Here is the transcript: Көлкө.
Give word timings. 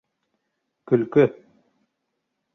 Көлкө. 0.91 1.27